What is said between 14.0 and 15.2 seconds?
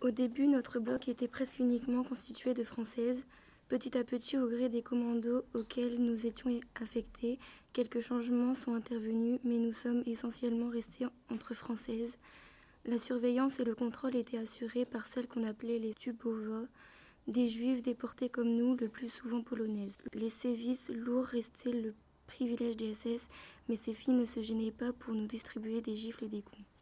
étaient assurés par